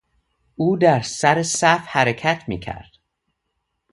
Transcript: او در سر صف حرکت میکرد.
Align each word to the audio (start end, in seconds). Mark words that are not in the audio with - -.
او 0.55 0.77
در 0.77 1.01
سر 1.01 1.43
صف 1.43 1.83
حرکت 1.87 2.43
میکرد. 2.47 2.91